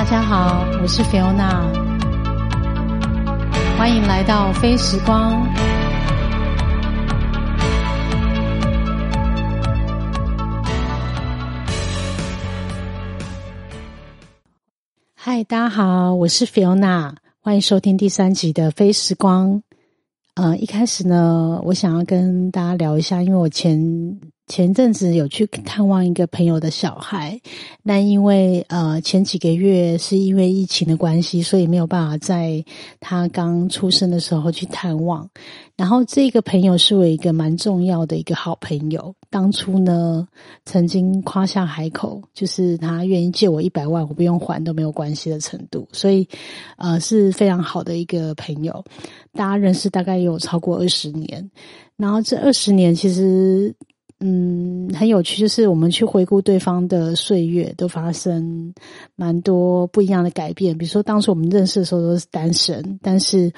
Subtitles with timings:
[0.00, 1.60] 大家好，我是菲欧娜
[3.76, 5.46] 欢迎来到非时光。
[15.14, 19.62] 嗨，大家好，我是菲欧娜欢迎收听第三集的非时光。
[20.34, 24.18] 呃，一开始呢，我想要跟大家聊一下，因为我前。
[24.50, 27.40] 前阵子有去探望一个朋友的小孩，
[27.84, 32.64] 那因为呃前几个月是因为疫情的关系，所以没有办法在
[32.98, 35.30] 他刚出生的时候去探望。
[35.76, 40.26] 然后这个朋友是我一个蛮重要的一个好朋友，当初呢
[40.64, 46.28] 曾经夸下海口，就是他愿意借我一百万，我不用还都没有关系的程度，所以
[46.76, 48.84] 呃是非常好的一个朋友，
[49.32, 51.48] 大家认识大概有超过二十年，
[51.96, 53.72] 然后这二十年其实。
[54.22, 58.74] 嗯，很有趣，就是我们去回顾对方的岁月，都发生
[59.16, 60.76] 蛮多不一样的改变。
[60.76, 63.50] 比如说，当初我们认识的时候都是单身，但是，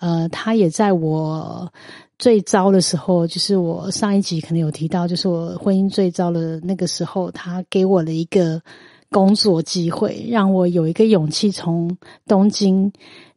[0.00, 1.72] 呃，他也在我
[2.18, 8.60] 最糟的时候，就是我上一集可能有提到，就是我婚姻最糟的那个时候，他给我了一个
[9.10, 12.92] 工作机会，让我有一个勇气从东京。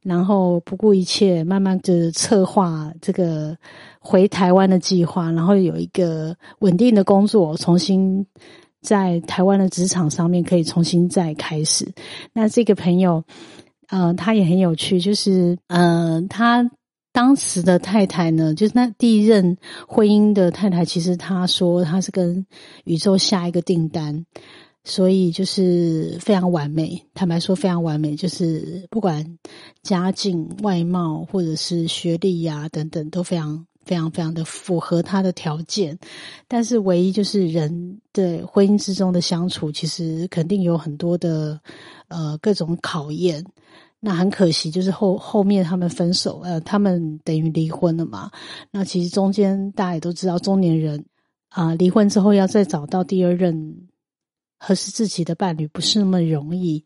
[0.05, 3.57] 然后不顾一切，慢慢的策划这个
[3.99, 8.23] 回台湾的计划，然后有一个稳定的工作，重新
[8.81, 11.91] 在台湾的职场上面可以重新再开始。
[12.33, 13.23] 那这个朋友，
[13.87, 16.69] 呃，他也很有趣，就是呃，他
[17.11, 22.45] 当时的太太呢，就是那第一任婚姻的太太，其实他说他是跟
[22.83, 24.23] 宇宙下一个订单。
[24.87, 29.39] 所以就是非常完美，坦白说非常完美，就是不管
[29.81, 35.97] 家境、外貌或者是学历呀等等，都非常非常非常的符合他的条件。
[36.47, 41.59] 但是唯一就是人的婚姻之中的相处，其实肯定有很多的
[42.07, 43.43] 呃各种考验。
[43.99, 48.29] 那很可惜，就是后后面他们分手，呃，他们等于离婚了嘛。
[48.69, 51.05] 那其实中间大家也都知道，中年人
[51.49, 53.87] 啊离婚之后要再找到第二任。
[54.57, 56.83] 合适自己的伴侣不是那么容易。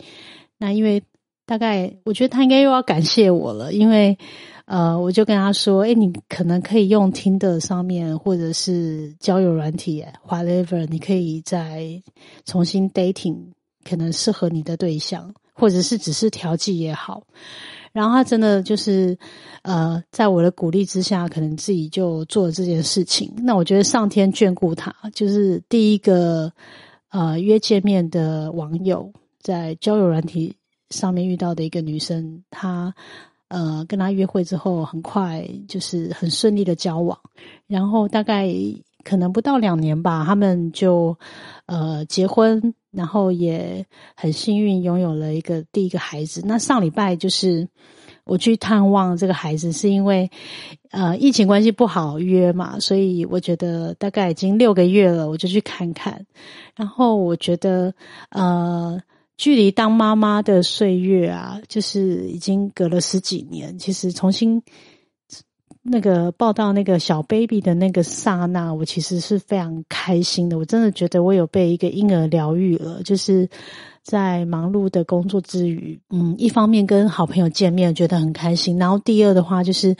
[0.57, 1.03] 那因为
[1.45, 4.17] 大概，我觉得他应该又要感谢我了，因为
[4.65, 11.99] 呃，我就跟他说：“哎，你可能可以用听的上面，或者是交友软体，whatever，你可以再
[12.45, 13.35] 重新 dating，
[13.83, 17.23] 可能适合你的对象，或者是只是调剂也好。”
[17.93, 19.17] 然后他真的就是
[19.63, 23.33] 呃，在我的鼓励之下，可能自己就做了这件事情。
[23.37, 26.53] 那我觉得上天眷顾他，就是第一个。
[27.09, 29.11] 呃，约见面的网友
[29.41, 30.55] 在交友软体
[30.89, 32.93] 上面遇到的一个女生，她
[33.47, 37.19] 呃跟他约会之后，很快就是很顺利的交往，
[37.67, 38.47] 然后大概
[39.03, 41.17] 可能不到两年吧，他们就
[41.65, 46.41] 呃结婚，然后也很幸运拥有了一个第一个孩子。
[46.45, 47.67] 那上礼拜就是。
[48.29, 50.29] 我去探望这个孩子，是因为，
[50.91, 56.27] 呃，疫情关系不好约嘛，所以我觉得大概已经六个月了，我就去看看。
[56.75, 57.95] 然后我觉得，
[58.29, 59.01] 呃，
[59.35, 63.79] 距离当妈妈的岁月啊，就是已经隔了十几年。
[63.79, 64.61] 其实重新
[65.81, 70.59] 那个抱到那个小 baby 的那个刹那，我其实是非常开心的。
[70.59, 73.49] 我真的觉得我有被一个婴儿疗愈了，就是。
[74.09, 78.79] 在忙碌的工作之余，嗯，一方面跟好朋友见面，觉得很开心。
[78.79, 79.95] 然后第二的话，就是，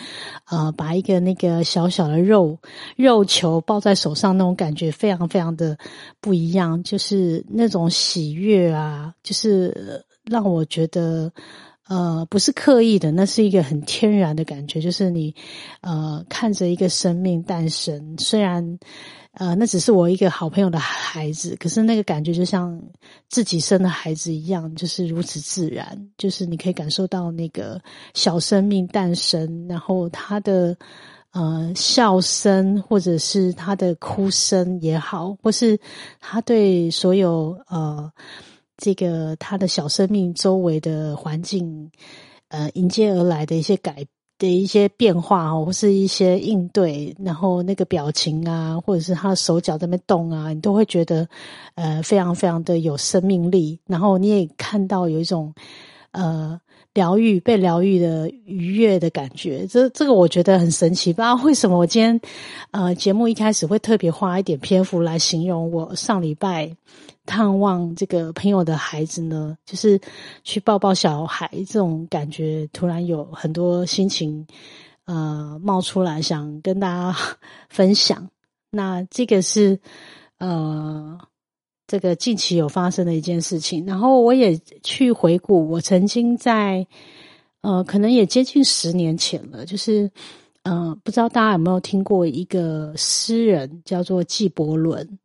[0.50, 2.58] 呃，把一个那个小小的肉
[2.96, 5.78] 肉球抱在手上，那种感觉非常非常的
[6.20, 11.32] 不一样，就是那种喜悦啊，就是让我觉得，
[11.88, 15.36] 呃，不是刻意的，那是一个很天然的感觉，就是你，
[15.82, 18.80] 呃，看着一个生命诞生，虽然。
[19.34, 22.82] 呃，那只是我一个好朋友的孩子，可是那个感觉就像
[23.30, 26.10] 自己生的孩子一样，就是如此自然。
[26.18, 27.80] 就是你可以感受到那个
[28.16, 30.76] 小生命诞生，然后他的
[31.32, 35.80] 呃笑声，或者是他的哭声也好，或是
[36.20, 38.12] 他对所有呃
[38.78, 41.92] 这个他的小生命周围的环境
[42.48, 44.08] 呃迎接而来的一些改。
[44.40, 51.28] 的一些变化哦，或是一些应对，然后那个表情啊，或者是他的手脚在那动啊，你都会觉得
[51.76, 53.78] 呃非常非常的有生命力。
[53.86, 55.54] 然后你也看到有一种
[56.12, 56.60] 呃
[56.94, 59.68] 疗愈、被疗愈的愉悦的感觉。
[59.68, 62.20] 这这个我觉得很神奇，不知道为什么我今天
[62.72, 66.76] 呃节目一开始会特别花一点篇幅来形容我上礼拜。
[67.30, 70.02] 探望这个朋友的孩子呢，就是
[70.44, 74.48] 去抱抱小孩，这种感觉突然有很多心情，
[75.06, 77.16] 呃，冒出来想跟大家
[77.70, 78.28] 分享。
[78.74, 79.80] 那这个是
[80.40, 81.20] 呃，
[81.86, 83.86] 这个近期有发生的一件事情。
[83.86, 86.88] 然后我也去回顾，我曾经在
[87.62, 90.10] 呃，可能也接近十年前了，就是
[90.64, 95.20] 呃，不知道大家有没有听过一个诗人叫做纪伯伦。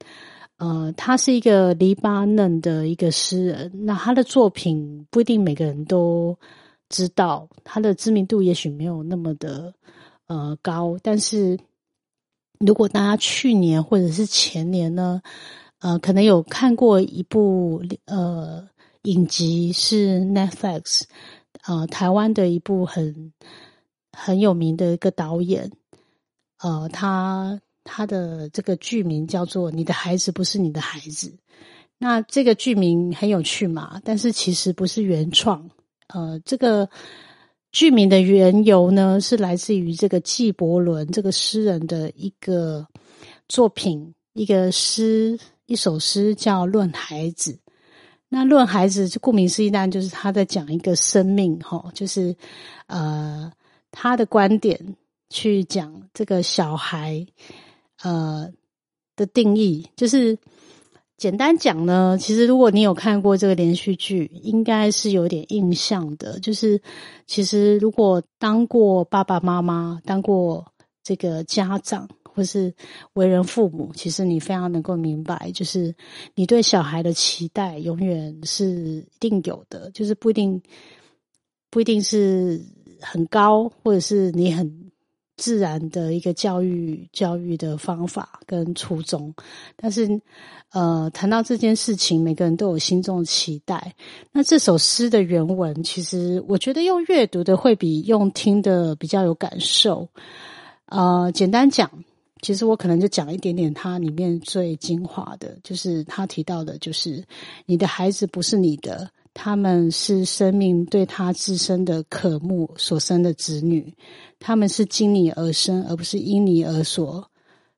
[0.56, 6.38] 呃，他是一个黎巴嫩的一个诗人，那他的作品不一定每个人都
[6.88, 9.74] 知道，他的知名度也许没有那么的
[10.28, 11.58] 呃高，但是
[12.60, 15.20] 如果大家去年或者是前年呢，
[15.80, 18.68] 呃，可能有看过一部呃
[19.02, 21.02] 影集是 Netflix，
[21.66, 23.32] 呃，台湾的一部很
[24.12, 25.72] 很有名的一个导演，
[26.62, 27.60] 呃，他。
[27.84, 31.32] 他的这个剧名叫做“你的孩子不是你的孩子”，
[31.98, 34.00] 那这个剧名很有趣嘛？
[34.02, 35.70] 但是其实不是原创。
[36.08, 36.88] 呃，这个
[37.70, 42.86] 剧名的缘由呢，是来自于这个纪伯伦这个诗人的一个
[43.48, 47.52] 作品，一个诗，一首诗叫《论孩子》。
[48.28, 52.34] 那《论孩子》就顾名思义，当然就是他在讲一个生命，哈，就是
[52.86, 53.52] 呃
[53.90, 54.96] 他的观点
[55.28, 57.26] 去讲这个小孩。
[58.04, 58.48] 呃
[59.16, 60.38] 的定义就是
[61.16, 66.38] 简单讲呢，其实如果你有看过这个连续剧，应该是有点印象的。
[66.40, 66.80] 就是
[67.26, 70.66] 其实如果当过爸爸妈妈、当过
[71.02, 72.74] 这个家长，或是
[73.12, 75.94] 为人父母，其实你非常能够明白，就是
[76.34, 80.60] 你对小孩的期待永远是一定有的，就是不一定
[81.70, 82.60] 不一定是
[83.00, 84.83] 很高，或者是你很。
[85.36, 89.34] 自然的一个教育教育的方法跟初衷，
[89.76, 90.20] 但是，
[90.70, 93.94] 呃，谈到这件事情，每个人都有心中的期待。
[94.32, 100.08] 那这首诗的原文，其实我觉得用阅读的会比用听的比较有感受。
[100.86, 101.90] 呃，简单讲，
[102.40, 107.24] 其实我可能就讲一点点它里面最精华的，就是他提到的，就是
[107.66, 109.10] 你的孩子不是你的。
[109.34, 113.94] 他们是生命对他自身的渴慕所生的子女，
[114.38, 117.30] 他们是经你而生，而不是因你而所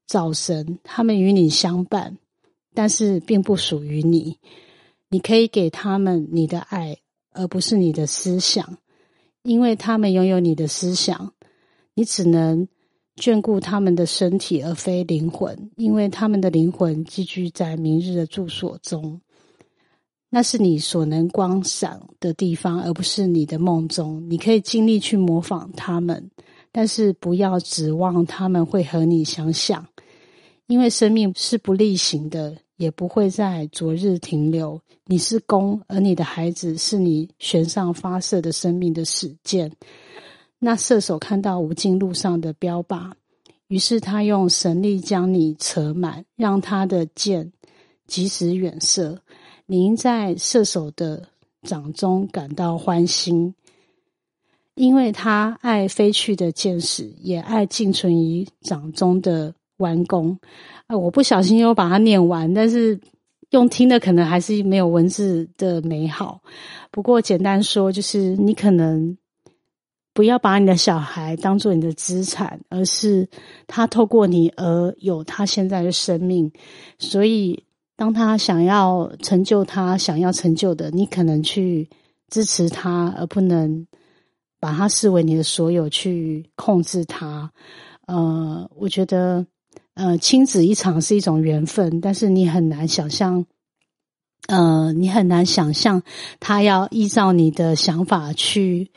[0.07, 0.79] 造生。
[0.85, 2.19] 他们与你相伴，
[2.75, 4.39] 但是并不属于你。
[5.09, 6.99] 你可以给他们你的爱，
[7.33, 8.79] 而不是你的思想，
[9.43, 11.33] 因为他们拥有你的思想。
[11.95, 12.69] 你只能
[13.17, 19.23] 眷顾他们的身体，而非灵魂，因为他们的灵魂寄居在明日的住所中。
[20.29, 24.25] 那是你所能观赏的地方，而不是你的梦中。
[24.29, 26.31] 你可以尽力去模仿他们，
[26.73, 29.87] 但是不要指望他们会和你相像，
[30.67, 34.81] 因为生命是不例行的，也不会在昨日停留。
[35.07, 39.71] 你是弓，而你的孩子是你弦上发射的生命的使箭。
[40.59, 43.13] 那射手看到无尽路上的标靶，
[43.69, 47.53] 于是他用神力将你扯满，让他的箭
[48.09, 49.21] 即使远射。
[49.69, 51.29] 您在射手的
[51.63, 53.53] 掌中感到欢心，
[54.77, 60.39] 因为他爱飞去的箭矢，也爱静存于掌中的弯弓。
[60.87, 63.01] 啊，我不小心又把它念完，但是
[63.51, 66.41] 用听的可能还是没有文字的美好。
[66.93, 69.19] 不过简单说，就是你可能
[70.13, 73.29] 不要把你的小孩当做你的资产，而是
[73.67, 76.53] 他透过你而有他现在的生命，
[77.01, 77.65] 所以。
[77.97, 81.89] 当他想要成就他想要成就的，你可能去
[82.29, 83.87] 支持他，而不能
[84.61, 87.51] 把他视为你的所有去控制他。
[88.07, 89.47] 呃，我觉得，
[89.95, 93.47] 呃，亲子一场是一种缘分，但是你很难想象，
[94.49, 96.03] 呃，你很难想象
[96.39, 98.91] 他要依照你的想法去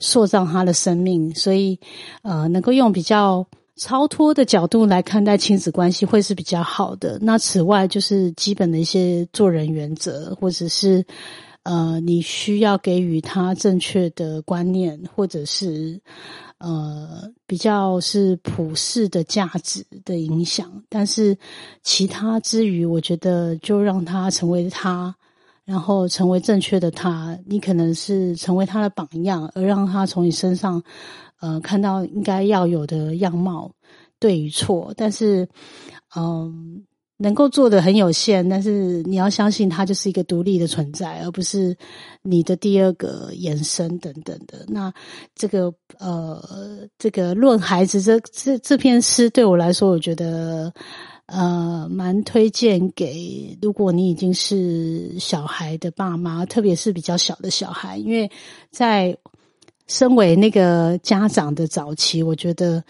[0.00, 1.78] 塑造他的生命，所以，
[2.22, 3.46] 呃，能够用比较。
[3.78, 7.18] 超脱的角度来看待亲子关系会是比较好的。
[7.22, 11.06] 那此外，就是基本的一些做人原则，或者是
[11.62, 16.00] 呃，你需要给予他正确的观念，或者是
[16.58, 20.82] 呃，比较是普世的价值的影响。
[20.88, 21.38] 但是
[21.82, 25.14] 其他之余，我觉得就让他成为他，
[25.64, 27.38] 然后成为正确的他。
[27.46, 30.82] 你可能是成为他的榜样，而让他从你身上。
[31.40, 33.70] 呃，看到应该要有的样貌，
[34.18, 35.48] 对与错，但是，
[36.16, 36.84] 嗯，
[37.18, 38.48] 能够做的很有限。
[38.48, 41.76] 但是你要相信，它就是一个独立的存在，而不是
[42.22, 44.64] 你的第二个延伸等等的。
[44.66, 44.92] 那
[45.36, 50.72] 这个呃，这个论孩子这这这篇诗对我来说，我觉得
[51.26, 58.28] 呃蛮推荐给如果你已经是小孩的爸妈，特别是比较小的小孩，因为
[58.72, 59.16] 在。
[59.88, 62.84] 身为那个家长的早期，我觉得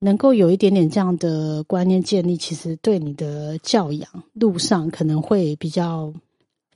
[0.00, 6.12] 能够有一点点这样的观念建立，其实对你的教养路上可能会比较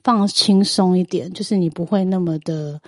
[0.03, 2.79] 放轻松一点，就是你不会那么的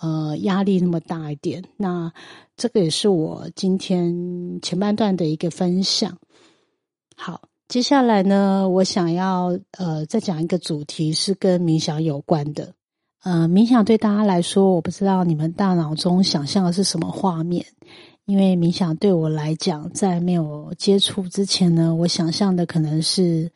[0.00, 1.64] 呃压力那么大一点。
[1.76, 2.12] 那
[2.56, 6.18] 这个也是我今天前半段的一个分享。
[7.16, 12.74] 好，接下来呢，我想要呃再讲一个主题是跟冥想有关的。
[13.22, 17.64] 呃，冥想对大家来说，我不知道你们大脑中想象的是什么画面。
[18.24, 23.50] 因为冥想对我来讲，在没有接触之前呢，我想象的可能是，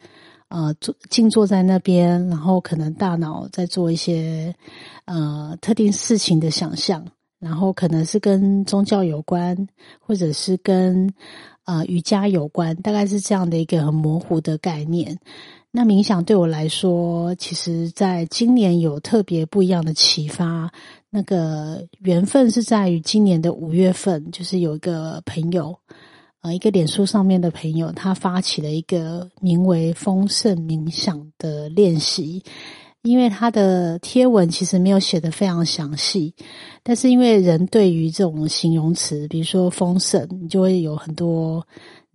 [0.48, 4.54] 呃，坐静坐在那边，然后可能大脑在做一些
[5.04, 7.04] 呃特定事情的想象，
[7.38, 9.68] 然后可能是跟宗教有关，
[10.00, 11.12] 或者是跟
[11.64, 15.18] 呃瑜伽有关，大概是这样的一个很模糊的概念。
[15.76, 20.72] 那冥想对我来说，其实在今年有特别不一样的启发。
[21.10, 25.76] 那个缘分是在于今年的五月份，就是有一个朋友，
[26.40, 32.42] 呃，一个脸书上面的朋友，他发起了一个名为“丰盛冥想”的练习。
[33.02, 36.34] 因为他的贴文其实没有写的非常详细，
[36.82, 41.64] 但是因为人对于这种形容词，比如说丰盛，你就会有很多。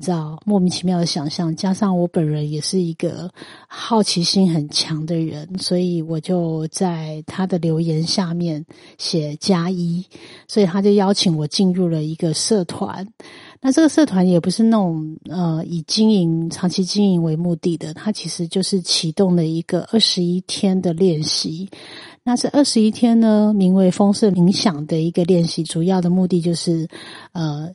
[0.02, 3.32] 知道莫名其妙的想象，加上我本人也是一个
[3.68, 8.66] 好奇心很强的人，所以我就在他的留言下面
[8.98, 10.04] 写加一，
[10.48, 13.08] 所以他就邀请我进入了一个社团。
[13.62, 21.70] 那这个社团也不是那种呃以经营长期经营为目的的，它其实就是启动了一个二十一天的练习。
[22.24, 26.88] 那这二十一天呢，名为丰盛冥想的一个练习，主要的目的就是
[27.34, 27.72] 呃。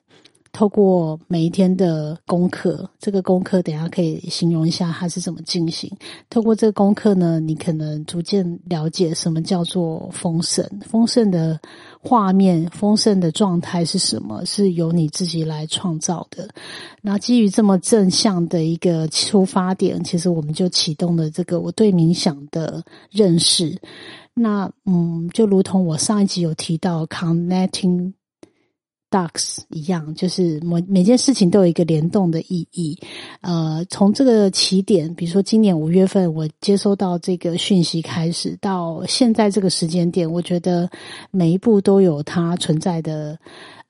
[0.56, 5.94] 透过每一天的功课，这个功课等下可以形容一下它是怎么进行。
[6.30, 11.60] 透过这个功课呢，你可能逐渐了解什么叫做丰盛，丰盛的
[12.00, 16.48] 画面、丰盛的状态是什么，是由你自己来创造的。
[17.02, 23.78] 那基于这么正向的一个出发点，其实我们就启动了这个我对冥想的认识。
[24.32, 28.14] 那嗯，就如同我上一集有提到，connecting。
[29.08, 32.98] Ducks 一样，就是每每件事情都有一个联动的意义。
[33.40, 40.90] 呃，从这个起点，比如说今年五月份我接收到这个讯息开始，到现在这个时间点，我觉得
[41.30, 43.38] 每一步都有它存在的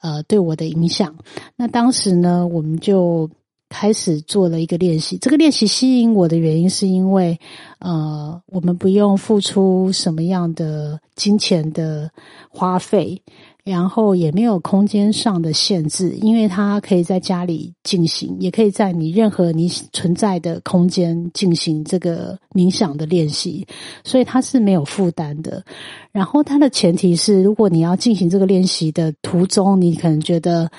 [0.01, 1.17] 呃对我的影响。
[1.57, 3.29] 那当时呢，我们就
[3.71, 5.17] 开始做了一个练习。
[5.17, 7.41] 这个练习吸引我的原因，是因为
[7.79, 12.11] 呃，我们不用付出什么样的金钱的
[12.51, 13.23] 花费。
[13.67, 23.67] 然后也没有空间上的限制，因为它可以在家里进行，也可以在你任何你存在的空间进行这个冥想的练习，
[24.05, 25.65] 所以它是没有负担的。
[26.13, 30.71] 然后它的前提是，如果你要进行这个练习的途中，你可能觉得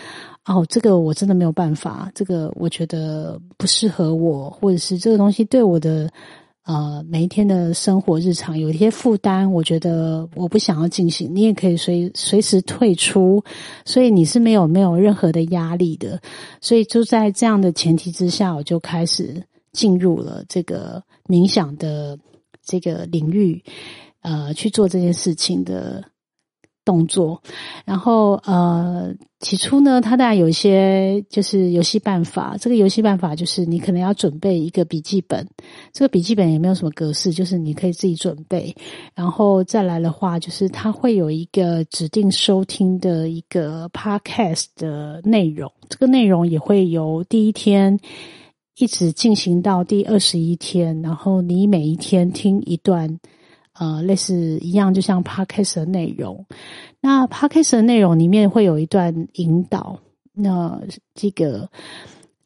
[0.45, 6.09] 哦，这个我真的没有办法，这个我觉得不适合我，或者是这个东西对我的。
[6.67, 13.41] 呃，每一天的生活日常有一些负担，我觉得我不想要进行，你也可以随随时退出，
[13.85, 16.21] 所以你是没有没有任何的压力的，
[16.59, 22.19] 所以就在这样的前提之下，我就开始进入了这个冥想的
[22.65, 23.63] 这个领域，
[24.21, 26.03] 呃，去做这件事情的。
[26.87, 27.41] 动作，
[27.83, 32.55] 然后呃，起初呢，它当然有一些就是游戏办法。
[32.61, 35.45] 这个游戏办法就是你可能要准备一个笔记本，
[35.91, 38.73] 这个笔记本也没有什么格式，就是你可以自己准备。
[39.13, 47.99] 然后再来的话，就是它会有一个指定收听的一个 podcast 的内容，这个内容也会由第一天
[48.77, 53.19] 一直进行到第二十一天，然后你每一天听一段。
[53.79, 56.45] 呃，类似一样，就像 podcast 的内容。
[56.99, 59.99] 那 podcast 的内容里面会有一段引导，
[60.33, 60.81] 那
[61.13, 61.69] 这个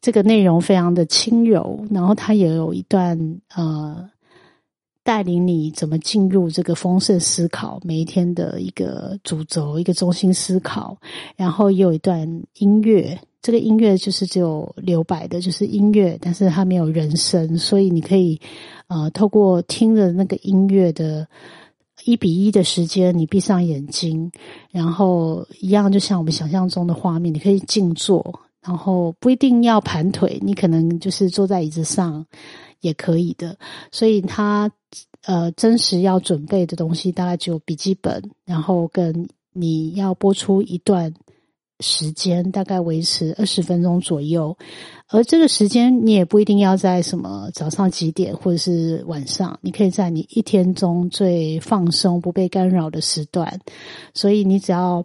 [0.00, 4.10] 这个内容非常的轻柔，然后它也有一段呃，
[5.02, 10.96] 带领你怎么进入这个丰盛思考，每一天的一个主轴，一个中心思考。
[11.36, 18.40] 然后也有一段音乐，这个音乐就是只有留白的，就是音乐，但是它没有人声，所以你可以。
[18.88, 21.26] 呃，透过听着那个音乐的
[22.04, 24.30] 一比一的时间，你闭上眼睛，
[24.70, 32.26] 然后一样就像我们想象中的画面，你可以静坐，然后不一定要盘腿，你可能就是坐在椅子上
[32.82, 33.56] 也可以的。
[33.90, 34.70] 所以，他
[35.24, 41.14] 呃，真实要准备的东西大概只有笔记本，然后跟你要播出一段。
[41.82, 44.56] 时间大概维持二十分钟左右，
[45.08, 53.60] 而这个时间你也不一定要在什么早上几点或者是晚上，你可以在你一天中最放松、不被干扰的时段。
[54.14, 55.04] 所以你只要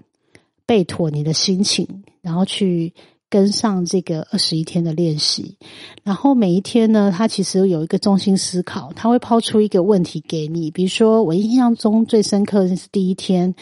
[0.65, 2.93] 备妥你的心情，然后去
[3.29, 5.57] 跟上这个二十一天的练习，
[6.03, 10.71] 然后每一天呢，它其实有一个中心思考，它会抛出一个问题给你。
[10.71, 13.53] 比如说，我印象中最深刻的是第一天，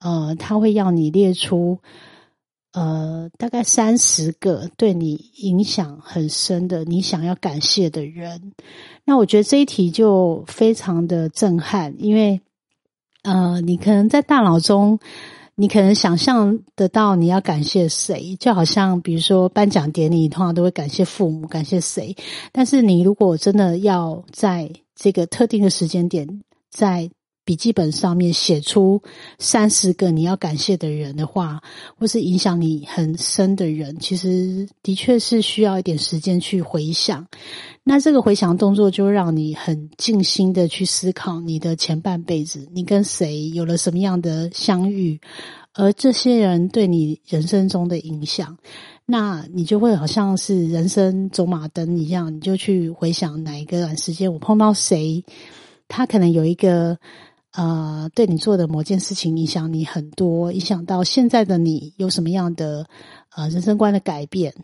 [0.00, 1.78] 呃，他会要你列出，
[2.76, 8.52] 呃，大概三十个对你影响很深的、你想要感谢的人。
[9.06, 12.42] 那我觉得这一题就非常的震撼，因为，
[13.22, 15.00] 呃，你可能在大脑中。
[15.58, 22.14] 你可能想象得到你要感谢谁，就好像比如说颁奖典礼，通常都会感谢父母，感谢谁。
[22.52, 27.08] 但是你如果真的要在这个特定的时间点，在
[27.46, 29.00] 笔记本上面写出
[29.38, 31.62] 三十个你要感谢的人的话，
[31.96, 37.24] 或是影响你很深的人，其实的确是需要一点时间去回想。
[37.84, 45.20] 那这个回想动作就让你很静心的去思考你的前半辈子，你跟谁有了什么样的相遇，
[45.72, 48.58] 而这些人对你人生中的影响，
[49.04, 55.22] 那你就会好像是人生走马灯一样，你就去回想哪一个段时间我碰到谁，
[55.86, 56.98] 他可能有一个。
[57.56, 62.86] 呃，对你做的某件事情影响你很多，影响到现在的你有什么样的
[63.34, 64.54] 呃人生观的改变，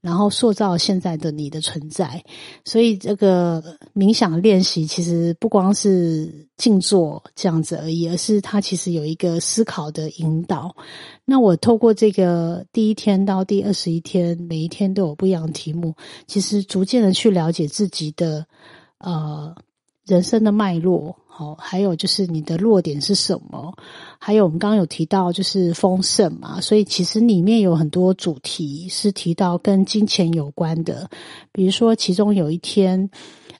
[0.00, 2.22] 然后塑造现在的你的存在。
[2.64, 10.76] 所以这个冥想练习其实不光是静坐这样子而已，而是它其实有一个思考的引导。
[11.24, 15.96] 那我透过这个第一天到第二十一天，每一天都有不一样的题目，
[16.28, 18.46] 其实逐渐的去了解自己的
[18.98, 19.52] 呃
[20.06, 21.16] 人生的脉络。
[21.38, 23.72] 哦，还有就是你的弱点是什么？
[24.18, 31.08] 还有我们刚刚有提到就是丰盛嘛，所以其实里面有很多主题是提到跟金钱有关的。
[31.50, 33.08] 比如说，其中有一天，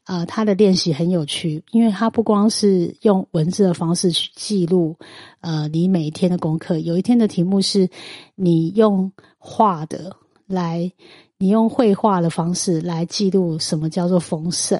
[0.04, 4.96] 呃，他的练习很有趣，因为他不光是用文字的方式去记录，
[5.40, 6.78] 呃，你每一天的功课。
[6.78, 7.88] 有一天的题目是
[8.34, 10.14] 你用画的
[10.46, 10.92] 来，
[11.38, 14.78] 你用绘画的方式来记录什么叫做丰盛。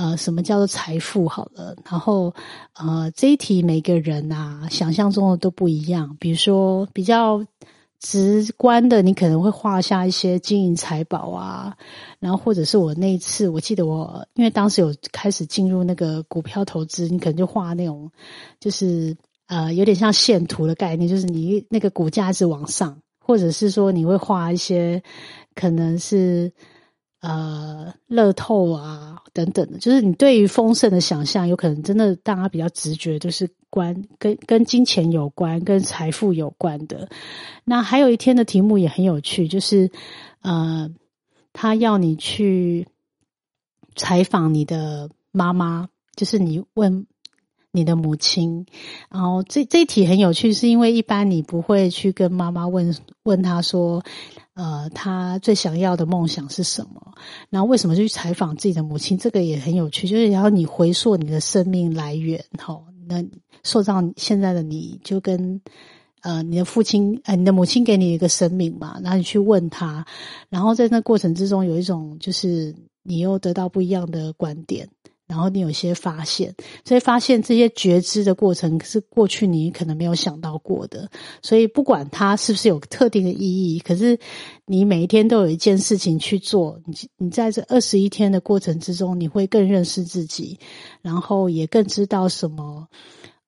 [0.00, 1.28] 呃，什么叫做财富？
[1.28, 2.34] 好了，然后
[2.72, 6.16] 呃，这一题每个人啊想象中的都不一样。
[6.18, 7.44] 比如说比较
[7.98, 11.76] 直观的，你可能会画下一些金银财宝啊，
[12.18, 18.10] 然后或者是我那一次，我记得我因为当时有开始进入那个股票投资，你可能就画那种
[18.58, 19.14] 就是
[19.48, 25.02] 呃有点像线图的概念，就是你那个股价是往上，或者是说你会画一些
[25.54, 26.50] 可能是。
[27.20, 37.10] 呃，乐透啊，等等的，就是你对于丰盛的想象，有可能真的大家比较直觉，就是关跟跟金钱有关、跟财富有关的。
[37.64, 39.90] 那还有一天的题目也很有趣，就是
[40.40, 40.90] 呃，
[41.52, 42.88] 他要你去
[43.94, 47.06] 采访你的妈妈，就是你问
[47.72, 48.66] 你的母亲。
[49.10, 54.02] 然后这这一题很有趣，是因为一般你不会去跟妈妈问问他说。
[54.52, 57.14] 呃，他最想要的梦想是什么？
[57.48, 59.16] 然后为什么去采访自己的母亲？
[59.16, 63.24] 这个也很有趣，就是然后你回溯你的生命来源，哈，那
[63.62, 65.62] 塑造现在的你就跟
[66.20, 70.04] 呃你的父亲，呃你的母亲给你一个生命嘛，然后你去问他，
[70.50, 74.86] 然后在那过程之中有一种就是你又得到不一样的观点。
[75.30, 81.08] 然后你有些发现，这些发现这些觉知的过程是过去你可能没有想到过的，
[81.40, 84.18] 所以不管它是不是有特定的意义，可是
[84.66, 90.58] 你每一天都有一件事情去做，你你在这二十一天的过程之中，你会更认识自己，
[91.00, 92.88] 然后也更知道什么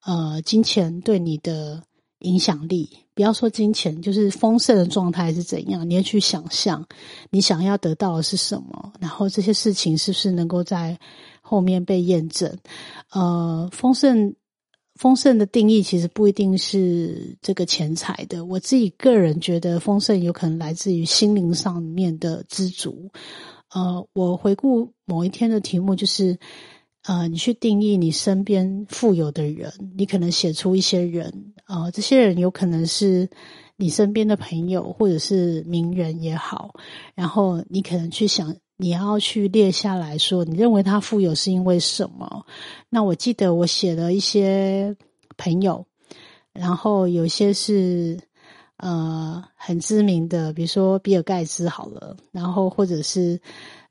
[0.05, 1.83] 呃金钱对你的
[2.19, 2.89] 影响力。
[3.13, 6.87] 不要说金钱，就是丰盛的状态是怎样，你要去想象
[7.29, 10.97] 你想要得到的是什么，然后这些事情是不是能够在。
[11.45, 12.57] 后面被验证，
[13.11, 14.33] 呃，丰盛
[14.95, 18.45] 丰盛的定义其实不一定是这个钱财的。
[18.45, 23.11] 我自己个人觉得，丰盛有可能来自于心灵上面的知足。
[23.75, 26.39] 呃，我回顾某一天的题目就是，
[27.03, 33.29] 呃，你去定义你身边富有的人，你可能写出一些人，呃，这些人有可能是
[33.75, 36.73] 你身边的朋友，或者是名人也好，
[37.15, 38.55] 然后你可能去想。
[38.77, 42.45] 你要去列下来说，你认为他富有是因为什么？
[42.89, 44.95] 那我记得我写了一些
[45.37, 45.85] 朋友，
[46.51, 48.19] 然后有些是
[48.77, 53.39] 呃很知名的，比如说比尔盖茨好了，然后或者是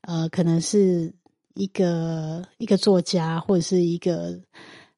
[0.01, 1.13] 呃可能是
[1.53, 4.39] 一个一个作家或者是一个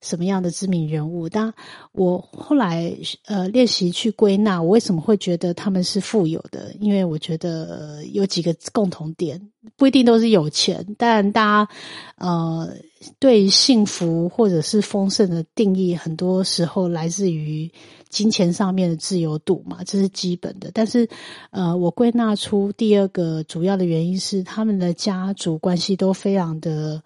[0.05, 1.27] 什么样的知名人物？
[1.27, 1.51] 当
[1.91, 6.71] 我后来呃练习去归纳，我为什么会觉得他们是富有的？
[6.79, 9.41] 因为我觉得有几个共同点，
[9.75, 11.73] 不一定都是有钱，但大家
[12.17, 12.69] 呃
[13.17, 17.71] 对幸福或者是丰盛的定义，很多时候来自于
[18.09, 20.69] 金钱上面的自由度嘛，这是基本的。
[20.71, 21.09] 但是
[21.49, 27.01] 呃，我归纳出第二个主要的原因是，他们的家族关系都非常的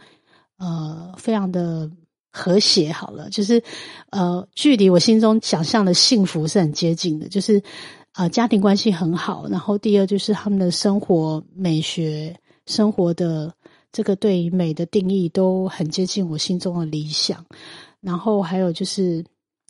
[0.58, 1.90] 呃，非常的。
[2.32, 3.62] 和谐好了，就是
[4.12, 7.62] 呃，距离我心中想象的幸福是很接近的，就是
[8.14, 9.48] 呃，家庭关系很好。
[9.50, 13.54] 然后第二就是他们的生活美学、生活的
[13.92, 17.46] 这个对于美的定义都很接近我心中的理想。
[18.02, 19.26] 然后还有就是。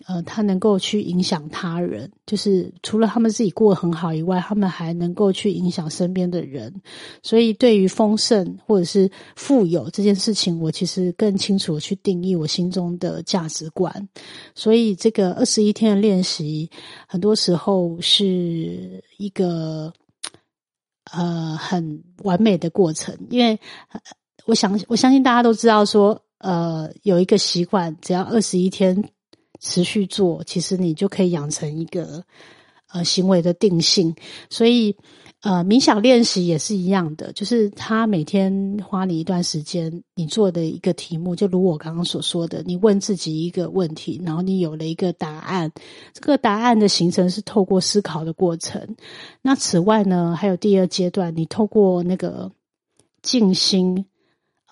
[0.07, 6.73] 呃，他能够去影响他人，就是除了他们自己过得很好以外，他们还能够去影响身边的人。
[7.21, 14.07] 所以，对于丰盛或者是富有这件事情，我其实更清楚去定义我心中的价值观。
[14.55, 16.69] 所以，这个二十一天的练习，
[17.05, 19.91] 很多时候是一个
[21.11, 23.59] 呃很完美的过程，因为
[24.45, 29.03] 我想我相信大家都知道，说呃有一个习惯，只要二十一天。
[29.59, 32.23] 持续做，其实你就可以养成一个
[32.91, 34.15] 呃行为的定性。
[34.49, 34.95] 所以
[35.41, 45.71] 呃，冥想练习也是一样的，就是他每天花你一段时间，你做的一个题目，就如我刚刚所说的，你问自己一个问题，然后你有了一个答案。
[46.13, 48.97] 这个答案的形成是透过思考的过程。
[49.41, 52.51] 那此外呢，还有第二阶段，你透过那个
[53.21, 54.07] 静心，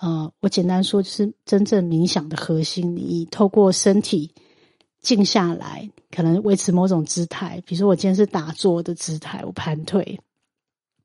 [0.02, 4.34] 呃，我简单说，就是真正冥想的核心，你透过身体。
[5.01, 10.19] 静下来，可能维持某种姿态，比如说我今天是打坐的姿态，我盘腿，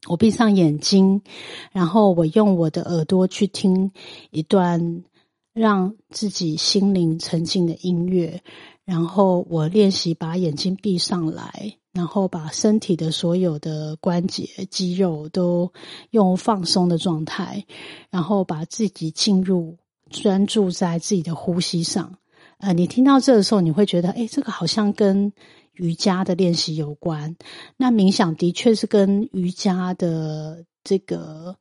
[0.08, 1.22] 我闭上眼睛，
[1.70, 3.92] 然后我用我的耳朵去听
[4.30, 5.04] 一段
[5.52, 8.42] 让自己心灵沉静的音乐，
[8.84, 15.72] 然后我练习把眼睛闭上来，然后把身体的所有的关节、肌肉都
[16.10, 17.66] 用放松的状态，
[18.10, 19.76] 然后把自己进入
[20.10, 22.16] 专注在自己的呼吸上。
[22.62, 25.32] 呃，你听到这的时候，你会觉得，哎，这个好像跟
[25.72, 27.34] 瑜伽的练习有关。
[27.76, 31.56] 那冥想的确是跟瑜伽的这个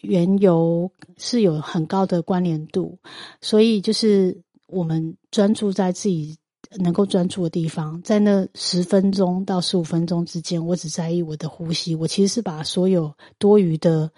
[0.00, 2.98] 缘由是有很高的关联度。
[3.40, 6.36] 所以，就是我们专注在自己
[6.80, 11.94] 能够专注的地方，在那十分钟到十五分钟之间，我只在意我的呼吸。
[11.94, 14.10] 我其实是把所有多余的，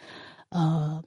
[0.49, 1.05] 呃。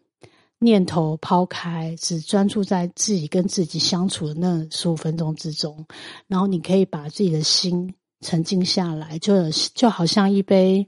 [0.60, 5.86] 念头抛开，只专注在自己跟自己相处的那十五分钟之中，
[6.28, 10.88] 然后你可以把自己的心沉静下来，就就好像一杯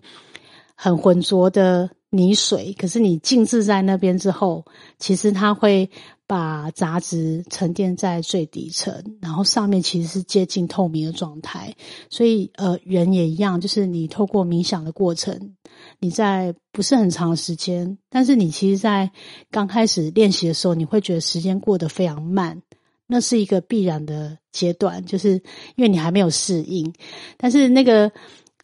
[0.76, 4.66] 很浑浊的泥水，可是你静置在那边之后，
[4.98, 5.90] 其实它会。
[6.30, 11.74] 把杂质沉淀在最底层，然后上面其实是接近透明的状态。
[12.08, 15.56] 所以，呃，人也一样，就是你透过冥想的过程，
[15.98, 19.10] 你在不是很长时间，但是你其实，在
[19.50, 22.62] 刚开始练习的时候，你会觉得时间过得非常慢，
[23.08, 25.32] 那是一个必然的阶段，就是
[25.78, 26.94] 因为你还没有适应。
[27.38, 28.12] 但是那个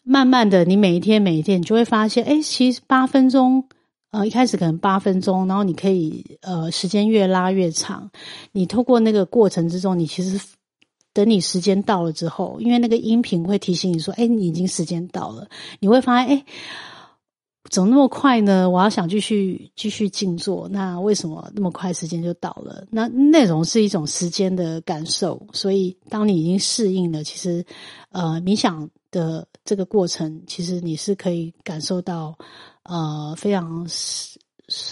[0.03, 3.67] 慢慢的，你每一天每一天，你就会发现，哎，其实八分钟。
[4.15, 8.09] 呃，一开始可能八分钟，然后你可以呃时间越拉越长。
[8.53, 10.39] 你透过那个过程之中，你其实
[11.11, 15.49] 等你时间到了之后，因为那个音频会提醒你说：“哎，你已经时间到了。”
[15.81, 16.45] 你会发现：“哎，
[17.75, 18.69] 怎么那么快呢？
[18.69, 22.87] 我要想继续继续静坐，那为什么那么快时间就到了？
[22.89, 25.45] 那内容是一种时间的感受。
[25.51, 27.65] 所以，当你已经适应了，其实
[28.13, 32.33] 呃冥想的这个过程，其实你是可以感受到。
[32.83, 33.85] 呃，非常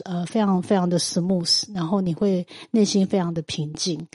[0.04, 4.08] 呃，非常非常的 smooth，然后你会内心非常的平静。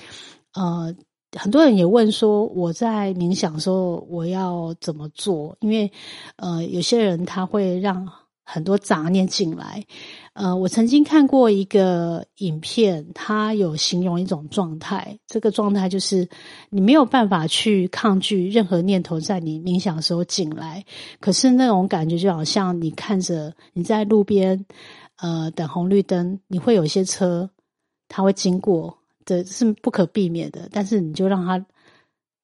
[0.53, 0.95] 呃，
[1.39, 5.57] 很多人也问说，我在冥想的时候我要怎么做？
[5.61, 5.91] 因为
[6.37, 8.07] 呃，有些人他会让
[8.51, 9.85] 很多杂念进来。
[10.33, 16.27] 呃，我曾经看过一个影片，它有形容一种状态，这个状态就是
[16.71, 20.83] 你没有办法去抗拒任何念头在你冥想的时候进来，
[21.21, 24.65] 可是那种感觉就好像你看着你在路边，
[25.17, 27.51] 呃，等红绿灯，你会有一些车，
[28.09, 31.67] 它会经过，这是不可避免的，但是你就让它。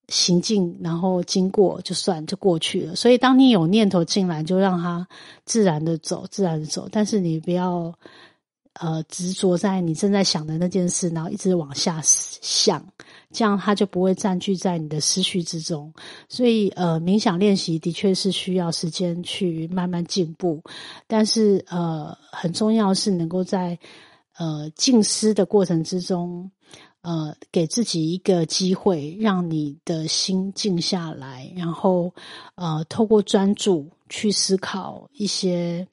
[0.08, 2.94] 行进，然后经过就算就过去了。
[2.94, 5.06] 所以，当你有念头进来，就让它
[5.44, 6.88] 自然的走，自然的走。
[6.92, 7.92] 但是你不要
[8.74, 12.86] 呃执着在你正在想的那件事，然后一直往下想，
[13.32, 15.92] 这样它就不会占据在你的思绪之中。
[16.28, 20.62] 所以，呃，冥想练习的确是需要时间去慢慢进步，
[21.06, 23.78] 但是呃，很重要是能够在
[24.36, 26.50] 呃静思的过程之中。
[27.04, 32.14] 呃，给自己一个机会，让你的心静下来，然后
[32.54, 35.86] 呃，透过专注去思考一些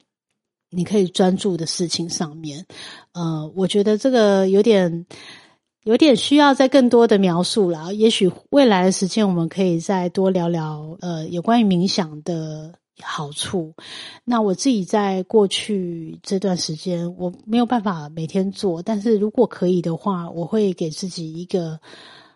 [0.70, 2.64] 你可以专注的事情上面。
[3.12, 5.06] 呃，我觉得这个有点
[5.84, 7.94] 有点需要再更多的描述了。
[7.94, 12.81] 也许未来的时间，我们可以再多聊聊呃，有关于冥想的。
[13.00, 13.74] 好处，
[14.24, 21.80] 那我自己在过去这段时间，我没有办法每天做，但是如果可以的话，我会给自己一个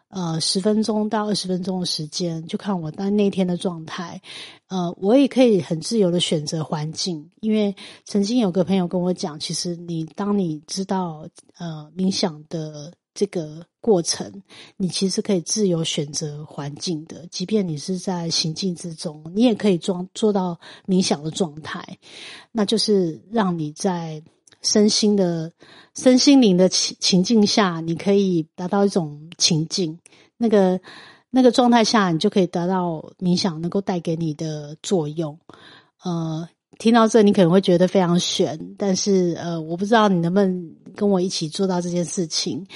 [0.08, 4.20] 呃十分钟到二十分钟的时间，就看我当那天的状态。
[4.68, 12.92] 呃，我也可以很自由的选择环境，因为曾经有个朋友跟我讲，其实你当你知道呃冥想的。
[13.16, 14.42] 这个过程，
[14.76, 21.98] 你其实可以自由选择环境的，即便你是在行进之中，你也可以做做到冥想的状态，
[22.52, 24.22] 那就是让你在
[24.60, 25.50] 身心的
[25.94, 29.98] 身心灵的情情境下，你可以达到一种情境，
[30.36, 30.78] 那个
[31.30, 35.38] 那个状态下，你就可以得到冥想能够带给你的作用，
[36.04, 36.48] 呃。
[36.78, 42.66] 听到这，你可能会觉得非常悬，但是呃，我不知道你能不能跟我一起做到这件事情。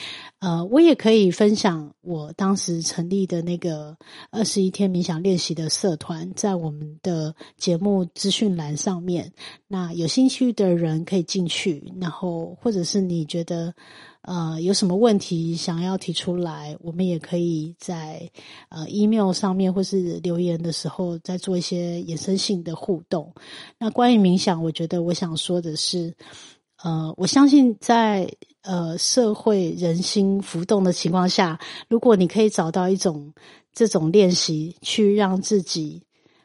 [0.41, 3.97] 呃，我也可以分享我当时成立的那个
[4.31, 9.33] 二十一天冥想练习的社团，在我们的节目资讯栏上面。
[9.69, 13.73] 那有兴趣的人可以进去，然后或者是你觉得。
[14.23, 18.31] 呃，有什么问题想要提出来，我们也可以在
[18.69, 23.33] 呃 email 上面或是留言的时候再做一些衍生性的互动。
[23.79, 26.15] 那关于冥想，我觉得我想说的是，
[26.83, 28.31] 呃，我相信在
[28.63, 33.33] 呃社会人心浮动的情况下，如果你可以找到一种
[33.73, 36.03] 这种练习，去让自己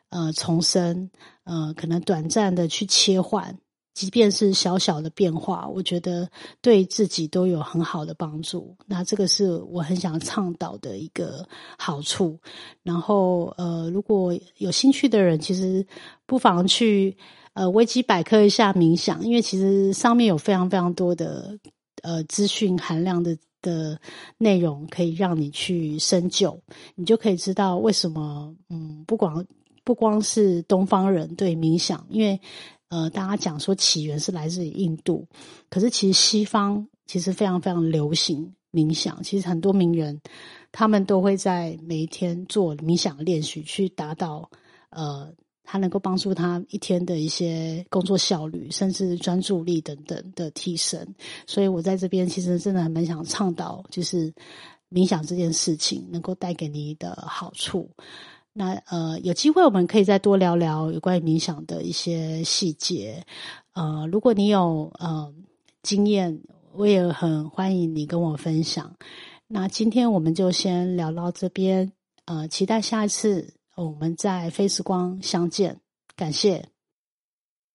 [0.09, 1.09] 呃重生，
[1.43, 3.57] 呃，可能短暂的去切换。
[3.93, 6.29] 即便是小小的变化，我觉得
[6.61, 8.75] 对自己都有很好的帮助。
[8.85, 12.37] 那这个是我很想倡导的一个好处。
[12.83, 15.87] 然后，呃，如果有兴趣的人，其实
[16.25, 17.15] 不妨去
[17.55, 21.57] 呃维基百科一下冥想，因为其实上面有非常非常多的
[22.03, 23.99] 呃资讯含量的的
[24.37, 26.61] 内容，可以让你去深究，
[26.93, 29.43] 你就可以知道为什么嗯，不光
[29.83, 32.39] 不光是东方人对冥想，因为。
[32.87, 35.27] 呃，大家讲说起源是来自于印度，
[35.71, 39.21] 可是其实西方其实非常非常流行冥想。
[39.23, 40.21] 其实很多名人
[40.71, 44.51] 他们都会在每一天做冥想练习，去达到
[44.91, 45.33] 呃，
[45.65, 51.05] 他能够帮助他一天的一些工作效率，甚至专注力等等的提升。
[51.47, 54.33] 所以我在这边其实真的很蛮想倡导，就是
[54.89, 57.89] 冥想这件事情能够带给你的好处。
[58.53, 63.25] 那呃，有机会我们可以再多聊聊有关于冥想的一些细节。
[63.73, 65.33] 呃，如果你有呃
[65.83, 66.39] 经验，
[66.73, 68.95] 我也很欢迎你跟我分享。
[69.47, 71.91] 那今天我们就先聊到这边，
[72.23, 75.79] 呃，期待下一次我们在飞时光相见。
[76.15, 76.74] 感谢。